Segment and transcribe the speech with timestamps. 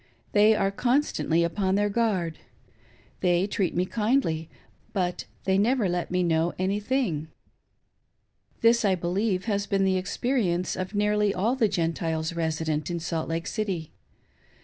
[0.31, 2.39] They are constantly upon their guard.
[3.19, 4.49] They treat me kindly,
[4.93, 7.27] but they never let me know any thing."
[8.61, 13.29] This, I believe, has been the experience of nearly all the Gentiles resident in Salt
[13.29, 13.91] Lake City.